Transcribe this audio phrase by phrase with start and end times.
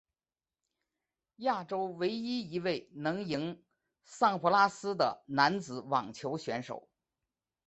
[1.35, 3.61] 亚洲唯一一位能赢
[4.03, 6.89] 桑普拉斯的男子网球选手。